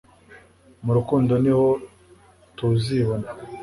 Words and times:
mu 0.83 0.91
rukundo 0.97 1.33
niho 1.43 1.67
tuzibona 2.57 3.27